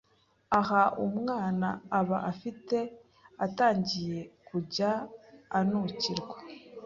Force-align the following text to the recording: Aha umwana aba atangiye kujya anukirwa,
Aha 0.59 0.83
umwana 1.05 1.67
aba 1.99 2.17
atangiye 3.45 4.19
kujya 4.47 4.91
anukirwa, 5.57 6.37